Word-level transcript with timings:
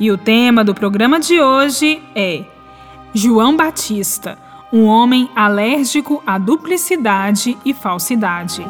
E 0.00 0.10
o 0.10 0.16
tema 0.16 0.64
do 0.64 0.74
programa 0.74 1.20
de 1.20 1.38
hoje 1.42 2.02
é 2.14 2.46
João 3.12 3.54
Batista, 3.54 4.38
um 4.72 4.86
homem 4.86 5.28
alérgico 5.36 6.22
à 6.26 6.38
duplicidade 6.38 7.54
e 7.66 7.74
falsidade. 7.74 8.64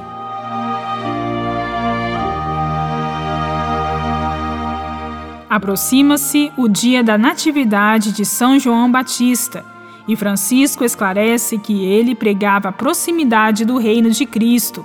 Aproxima-se 5.49 6.51
o 6.57 6.67
dia 6.67 7.01
da 7.05 7.17
Natividade 7.17 8.11
de 8.11 8.25
São 8.25 8.59
João 8.59 8.91
Batista 8.91 9.65
e 10.09 10.17
Francisco 10.17 10.85
esclarece 10.85 11.59
que 11.59 11.85
ele 11.85 12.17
pregava 12.17 12.71
a 12.71 12.73
proximidade 12.73 13.65
do 13.65 13.79
reino 13.79 14.11
de 14.11 14.27
Cristo, 14.27 14.85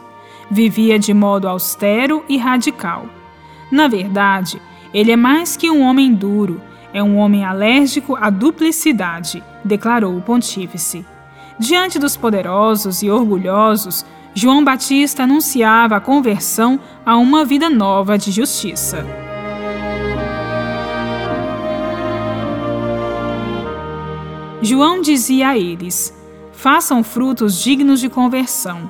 vivia 0.52 1.00
de 1.00 1.12
modo 1.12 1.48
austero 1.48 2.24
e 2.30 2.38
radical. 2.38 3.08
Na 3.72 3.88
verdade, 3.88 4.62
ele 4.96 5.12
é 5.12 5.18
mais 5.18 5.58
que 5.58 5.70
um 5.70 5.82
homem 5.82 6.14
duro, 6.14 6.62
é 6.94 7.04
um 7.04 7.18
homem 7.18 7.44
alérgico 7.44 8.16
à 8.16 8.30
duplicidade, 8.30 9.44
declarou 9.62 10.18
o 10.18 10.22
pontífice. 10.22 11.06
Diante 11.60 12.00
dos 12.00 12.16
poderosos 12.16 13.04
e 13.04 13.10
orgulhosos, 13.10 14.06
João 14.34 14.64
Batista 14.64 15.24
anunciava 15.24 15.98
a 15.98 16.00
conversão 16.00 16.80
a 17.06 17.18
uma 17.18 17.44
vida 17.44 17.70
nova 17.70 18.18
de 18.18 18.32
justiça. 18.32 19.06
João 24.62 25.02
dizia 25.02 25.50
a 25.50 25.58
eles: 25.58 26.18
Façam 26.54 27.04
frutos 27.04 27.62
dignos 27.62 28.00
de 28.00 28.08
conversão. 28.08 28.90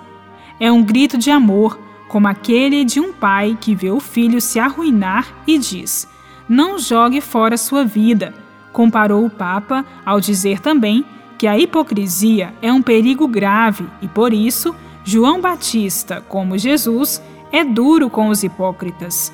É 0.60 0.72
um 0.72 0.84
grito 0.84 1.18
de 1.18 1.32
amor 1.32 1.80
como 2.08 2.28
aquele 2.28 2.86
de 2.86 3.00
um 3.00 3.12
pai 3.12 3.58
que 3.60 3.76
vê 3.76 3.90
o 3.90 4.00
filho 4.00 4.40
se 4.40 4.60
arruinar 4.60 5.28
e 5.48 5.58
diz: 5.58 6.08
Não 6.48 6.78
jogue 6.78 7.22
fora 7.22 7.58
sua 7.58 7.84
vida. 7.84 8.34
Comparou 8.72 9.26
o 9.26 9.30
Papa 9.30 9.86
ao 10.06 10.20
dizer 10.20 10.60
também 10.60 11.06
que 11.38 11.48
a 11.48 11.58
hipocrisia 11.58 12.54
é 12.62 12.72
um 12.72 12.82
perigo 12.82 13.28
grave 13.28 13.88
e, 14.02 14.08
por 14.08 14.34
isso, 14.34 14.76
João 15.04 15.40
Batista, 15.40 16.24
como 16.28 16.58
Jesus, 16.58 17.22
é 17.52 17.64
duro 17.64 18.10
com 18.10 18.30
os 18.30 18.44
hipócritas. 18.44 19.32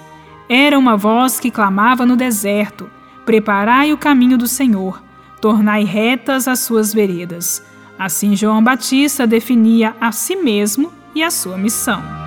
Era 0.49 0.77
uma 0.77 0.97
voz 0.97 1.39
que 1.39 1.51
clamava 1.51 2.05
no 2.05 2.15
deserto: 2.15 2.89
Preparai 3.25 3.93
o 3.93 3.97
caminho 3.97 4.37
do 4.37 4.47
Senhor, 4.47 5.01
tornai 5.39 5.83
retas 5.83 6.47
as 6.47 6.59
suas 6.59 6.93
veredas. 6.93 7.63
Assim, 7.97 8.35
João 8.35 8.63
Batista 8.63 9.27
definia 9.27 9.95
a 10.01 10.11
si 10.11 10.35
mesmo 10.35 10.91
e 11.13 11.23
a 11.23 11.29
sua 11.29 11.57
missão. 11.57 12.20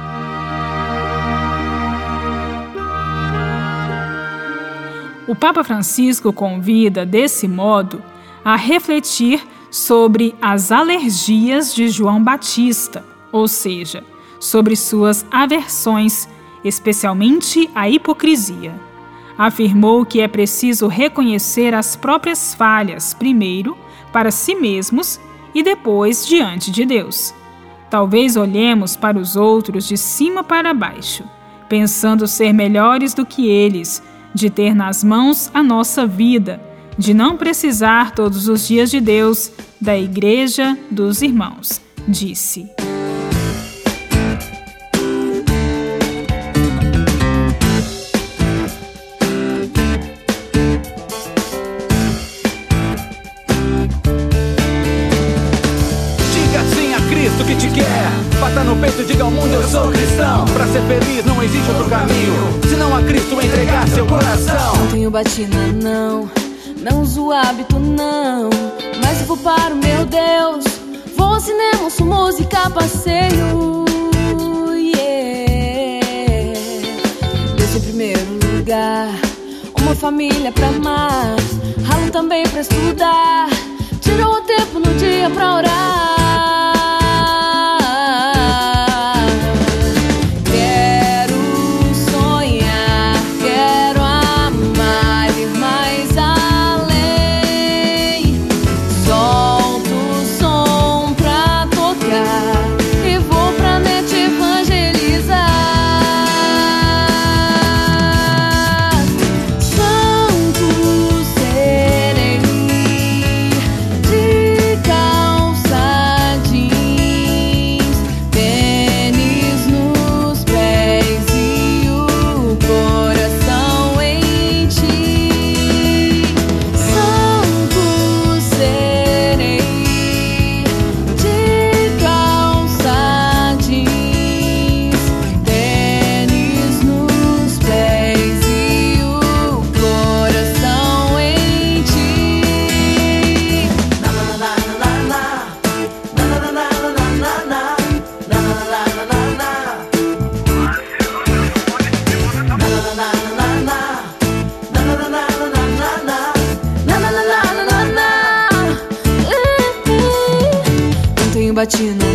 O 5.26 5.34
Papa 5.34 5.64
Francisco 5.64 6.32
convida, 6.34 7.06
desse 7.06 7.48
modo, 7.48 8.02
a 8.44 8.56
refletir 8.56 9.42
sobre 9.70 10.34
as 10.40 10.70
alergias 10.70 11.74
de 11.74 11.88
João 11.88 12.22
Batista, 12.22 13.02
ou 13.32 13.48
seja, 13.48 14.04
sobre 14.38 14.76
suas 14.76 15.24
aversões, 15.30 16.28
especialmente 16.62 17.70
a 17.74 17.88
hipocrisia. 17.88 18.78
Afirmou 19.38 20.04
que 20.04 20.20
é 20.20 20.28
preciso 20.28 20.88
reconhecer 20.88 21.74
as 21.74 21.96
próprias 21.96 22.54
falhas, 22.54 23.14
primeiro, 23.14 23.76
para 24.12 24.30
si 24.30 24.54
mesmos 24.54 25.18
e 25.54 25.62
depois 25.62 26.26
diante 26.26 26.70
de 26.70 26.84
Deus. 26.84 27.34
Talvez 27.88 28.36
olhemos 28.36 28.94
para 28.94 29.18
os 29.18 29.36
outros 29.36 29.88
de 29.88 29.96
cima 29.96 30.44
para 30.44 30.74
baixo, 30.74 31.24
pensando 31.66 32.26
ser 32.26 32.52
melhores 32.52 33.14
do 33.14 33.24
que 33.24 33.48
eles 33.48 34.02
de 34.34 34.50
ter 34.50 34.74
nas 34.74 35.04
mãos 35.04 35.50
a 35.54 35.62
nossa 35.62 36.06
vida, 36.06 36.60
de 36.98 37.14
não 37.14 37.36
precisar 37.36 38.12
todos 38.12 38.48
os 38.48 38.66
dias 38.66 38.90
de 38.90 39.00
Deus, 39.00 39.52
da 39.80 39.96
igreja 39.96 40.76
dos 40.90 41.22
irmãos, 41.22 41.80
disse. 42.08 42.83
Cristo 57.34 57.44
que 57.44 57.56
te 57.56 57.68
quer. 57.74 58.40
Bata 58.40 58.62
no 58.62 58.76
peito 58.76 59.04
diga 59.04 59.24
ao 59.24 59.30
mundo: 59.30 59.52
Eu 59.52 59.68
sou 59.68 59.90
cristão. 59.90 60.44
Pra 60.52 60.66
ser 60.66 60.82
feliz 60.82 61.24
não 61.24 61.42
existe 61.42 61.68
outro 61.70 61.88
caminho. 61.88 62.60
Se 62.68 62.76
não 62.76 62.96
a 62.96 63.02
Cristo 63.02 63.34
entregar 63.44 63.88
seu 63.88 64.06
coração. 64.06 64.76
Não 64.76 64.86
tenho 64.88 65.10
batina, 65.10 65.66
não. 65.82 66.30
Não 66.78 67.02
uso 67.02 67.32
hábito, 67.32 67.78
não. 67.78 68.50
Mas 69.02 69.22
vou 69.22 69.36
para 69.36 69.74
o 69.74 69.76
meu 69.76 70.04
Deus. 70.04 70.64
Vou 71.16 71.26
ao 71.26 71.40
cinema, 71.40 71.82
ouço 71.84 72.04
música, 72.04 72.70
passeio. 72.70 73.84
Yeah. 74.76 76.06
Deus 77.56 77.74
em 77.74 77.80
primeiro 77.80 78.38
lugar. 78.56 79.08
Uma 79.80 79.94
família 79.94 80.52
pra 80.52 80.68
amar. 80.68 81.34
Ralo 81.84 82.10
também 82.12 82.44
pra 82.44 82.60
estudar. 82.60 83.48
Tirou 84.00 84.34
o 84.34 84.40
tempo 84.42 84.78
no 84.78 84.94
dia 84.94 85.28
pra 85.30 85.56
orar. 85.56 86.23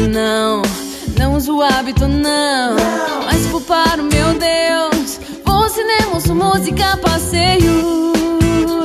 Não. 0.08 0.62
Não 1.18 1.36
uso 1.36 1.60
hábito, 1.60 2.08
não. 2.08 2.76
não. 2.76 3.26
Mas 3.26 3.48
para 3.66 4.00
o 4.00 4.06
meu 4.06 4.38
Deus. 4.38 5.20
Vou 5.44 5.64
ao 5.64 5.70
cinema, 5.70 6.14
ouço 6.14 6.36
música, 6.36 6.96
passeio. 6.98 8.14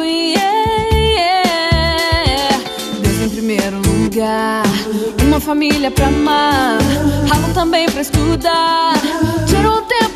Yeah, 0.02 0.96
yeah. 0.96 2.64
Deus 3.02 3.20
em 3.20 3.28
primeiro 3.28 3.76
lugar. 3.76 4.64
Uma 5.22 5.38
família 5.38 5.90
pra 5.90 6.06
amar. 6.06 6.78
Ralo 7.28 7.52
também 7.52 7.86
pra 7.90 8.00
estudar. 8.00 8.94
Tirou 9.46 9.82
tempo 9.82 10.13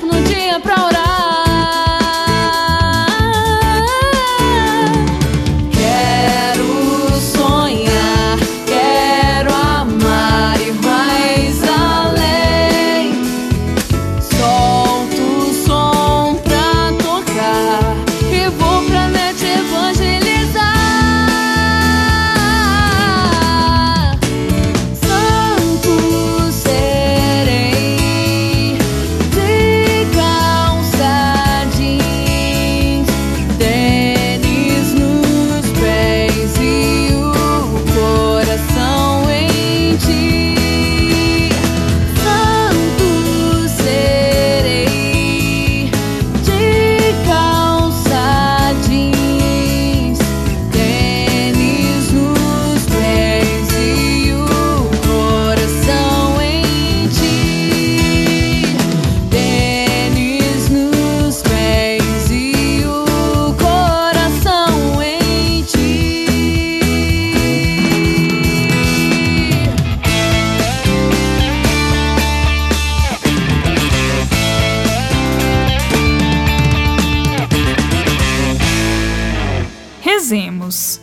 dizemos: 80.18 81.00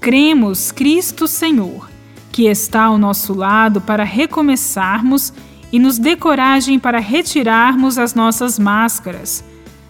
Cremos 0.00 0.72
Cristo 0.72 1.28
Senhor, 1.28 1.88
que 2.32 2.46
está 2.46 2.84
ao 2.84 2.98
nosso 2.98 3.32
lado 3.32 3.80
para 3.80 4.02
recomeçarmos 4.02 5.32
e 5.72 5.78
nos 5.78 5.98
dê 5.98 6.16
coragem 6.16 6.78
para 6.78 6.98
retirarmos 6.98 7.96
as 7.96 8.14
nossas 8.14 8.58
máscaras. 8.58 9.44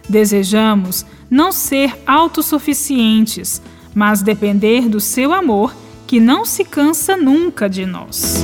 Desejamos 0.07 1.05
não 1.29 1.51
ser 1.51 1.97
autossuficientes, 2.05 3.61
mas 3.95 4.21
depender 4.21 4.87
do 4.87 4.99
seu 4.99 5.33
amor, 5.33 5.73
que 6.05 6.19
não 6.19 6.45
se 6.45 6.63
cansa 6.63 7.15
nunca 7.17 7.69
de 7.69 7.85
nós. 7.85 8.43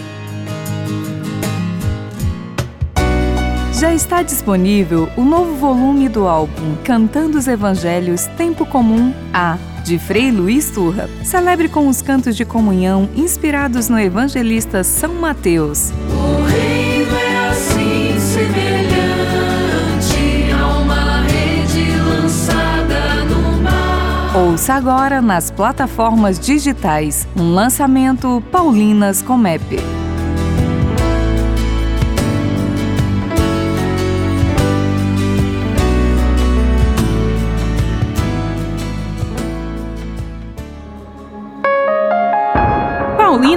Já 3.81 3.95
está 3.95 4.21
disponível 4.21 5.09
o 5.17 5.25
novo 5.25 5.55
volume 5.55 6.07
do 6.07 6.27
álbum 6.27 6.75
Cantando 6.83 7.39
os 7.39 7.47
Evangelhos 7.47 8.27
Tempo 8.37 8.63
Comum 8.63 9.11
A, 9.33 9.57
de 9.83 9.97
Frei 9.97 10.29
Luiz 10.29 10.69
Turra. 10.69 11.09
Celebre 11.23 11.67
com 11.67 11.87
os 11.87 11.99
cantos 11.99 12.35
de 12.35 12.45
comunhão 12.45 13.09
inspirados 13.15 13.89
no 13.89 13.99
evangelista 13.99 14.83
São 14.83 15.15
Mateus. 15.15 15.91
O 16.11 16.43
reino 16.43 17.15
é 17.15 17.49
assim 17.49 18.19
semelhante 18.19 18.93
a 20.53 20.77
uma 20.77 21.23
rede 21.23 21.97
lançada 22.07 23.25
no 23.25 23.63
mar. 23.63 24.35
Ouça 24.35 24.75
agora 24.75 25.23
nas 25.23 25.49
plataformas 25.49 26.39
digitais 26.39 27.27
um 27.35 27.55
lançamento 27.55 28.43
Paulinas 28.51 29.23
Comep. 29.23 30.00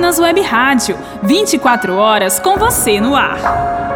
Paulinas 0.04 0.18
Web 0.18 0.40
Rádio, 0.42 0.98
24 1.22 1.96
horas 1.96 2.38
com 2.38 2.58
você 2.58 3.00
no 3.00 3.16
ar. 3.16 3.93